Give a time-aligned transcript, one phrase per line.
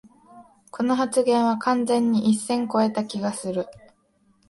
[0.71, 3.67] この発言は完全に一線こえた気がする